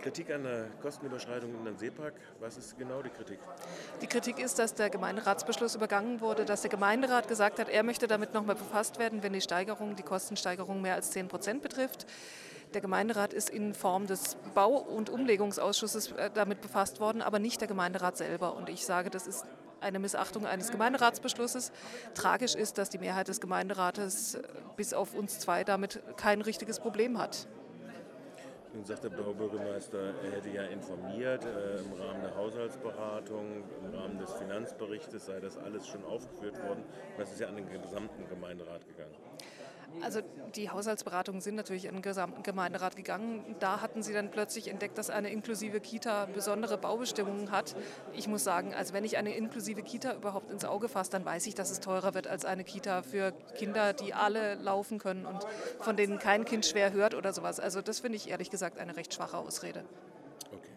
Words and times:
Kritik 0.00 0.30
an 0.30 0.44
der 0.44 0.66
Kostenüberschreitung 0.80 1.54
in 1.54 1.64
den 1.64 1.76
Seepark. 1.76 2.14
Was 2.40 2.56
ist 2.56 2.78
genau 2.78 3.02
die 3.02 3.10
Kritik? 3.10 3.38
Die 4.00 4.06
Kritik 4.06 4.38
ist, 4.38 4.58
dass 4.58 4.74
der 4.74 4.88
Gemeinderatsbeschluss 4.90 5.74
übergangen 5.74 6.20
wurde, 6.20 6.44
dass 6.44 6.62
der 6.62 6.70
Gemeinderat 6.70 7.28
gesagt 7.28 7.58
hat, 7.58 7.68
er 7.68 7.82
möchte 7.82 8.06
damit 8.06 8.32
nochmal 8.32 8.56
befasst 8.56 8.98
werden, 8.98 9.22
wenn 9.22 9.32
die 9.32 9.40
Steigerung, 9.40 9.96
die 9.96 10.02
Kostensteigerung 10.02 10.80
mehr 10.80 10.94
als 10.94 11.10
10 11.10 11.28
Prozent 11.28 11.62
betrifft. 11.62 12.06
Der 12.72 12.80
Gemeinderat 12.80 13.32
ist 13.32 13.50
in 13.50 13.74
Form 13.74 14.06
des 14.06 14.36
Bau- 14.54 14.78
und 14.78 15.10
Umlegungsausschusses 15.10 16.12
äh, 16.12 16.30
damit 16.32 16.60
befasst 16.60 17.00
worden, 17.00 17.20
aber 17.20 17.38
nicht 17.38 17.60
der 17.60 17.68
Gemeinderat 17.68 18.16
selber. 18.16 18.56
Und 18.56 18.68
ich 18.68 18.86
sage, 18.86 19.10
das 19.10 19.26
ist 19.26 19.44
eine 19.80 19.98
Missachtung 19.98 20.46
eines 20.46 20.70
Gemeinderatsbeschlusses. 20.70 21.72
Tragisch 22.14 22.54
ist, 22.54 22.78
dass 22.78 22.90
die 22.90 22.98
Mehrheit 22.98 23.28
des 23.28 23.40
Gemeinderates 23.40 24.36
äh, 24.36 24.42
bis 24.76 24.94
auf 24.94 25.14
uns 25.14 25.40
zwei 25.40 25.64
damit 25.64 26.00
kein 26.16 26.42
richtiges 26.42 26.78
Problem 26.78 27.18
hat. 27.18 27.48
Nun 28.72 28.84
sagt 28.84 29.02
der 29.02 29.10
Baubürgermeister, 29.10 30.14
er 30.24 30.30
hätte 30.30 30.50
ja 30.50 30.62
informiert 30.62 31.44
äh, 31.44 31.80
im 31.80 31.92
Rahmen 32.00 32.22
der 32.22 32.36
Haushaltsberatung, 32.36 33.64
im 33.84 33.94
Rahmen 33.94 34.18
des 34.18 34.32
Finanzberichtes 34.34 35.26
sei 35.26 35.40
das 35.40 35.58
alles 35.58 35.88
schon 35.88 36.04
aufgeführt 36.04 36.56
worden. 36.62 36.84
Das 37.18 37.32
ist 37.32 37.40
ja 37.40 37.48
an 37.48 37.56
den 37.56 37.68
gesamten 37.68 38.28
Gemeinderat 38.28 38.86
gegangen. 38.86 39.14
Also 40.02 40.20
die 40.54 40.70
Haushaltsberatungen 40.70 41.40
sind 41.40 41.56
natürlich 41.56 41.84
in 41.84 41.92
den 41.92 42.02
gesamten 42.02 42.42
Gemeinderat 42.42 42.96
gegangen. 42.96 43.56
Da 43.60 43.80
hatten 43.80 44.02
sie 44.02 44.12
dann 44.12 44.30
plötzlich 44.30 44.68
entdeckt, 44.68 44.96
dass 44.98 45.10
eine 45.10 45.30
inklusive 45.30 45.80
Kita 45.80 46.26
besondere 46.26 46.78
Baubestimmungen 46.78 47.50
hat. 47.50 47.76
Ich 48.14 48.26
muss 48.26 48.42
sagen, 48.42 48.74
also 48.74 48.94
wenn 48.94 49.04
ich 49.04 49.16
eine 49.16 49.34
inklusive 49.34 49.82
Kita 49.82 50.14
überhaupt 50.14 50.50
ins 50.50 50.64
Auge 50.64 50.88
fasse, 50.88 51.10
dann 51.10 51.24
weiß 51.24 51.46
ich, 51.46 51.54
dass 51.54 51.70
es 51.70 51.80
teurer 51.80 52.14
wird 52.14 52.26
als 52.26 52.44
eine 52.44 52.64
Kita 52.64 53.02
für 53.02 53.32
Kinder, 53.56 53.92
die 53.92 54.14
alle 54.14 54.54
laufen 54.54 54.98
können 54.98 55.26
und 55.26 55.46
von 55.80 55.96
denen 55.96 56.18
kein 56.18 56.44
Kind 56.44 56.66
schwer 56.66 56.92
hört 56.92 57.14
oder 57.14 57.32
sowas. 57.32 57.60
Also 57.60 57.82
das 57.82 58.00
finde 58.00 58.16
ich 58.16 58.30
ehrlich 58.30 58.50
gesagt 58.50 58.59
gesagt 58.60 58.78
eine 58.78 58.94
recht 58.94 59.14
schwache 59.14 59.38
Ausrede. 59.38 59.84
Okay. 60.52 60.68